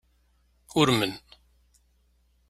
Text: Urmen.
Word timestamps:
Urmen. 0.75 1.11